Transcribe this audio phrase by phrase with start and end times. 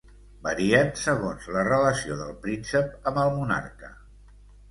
[0.45, 3.93] Varien segons la relació del príncep amb el monarca.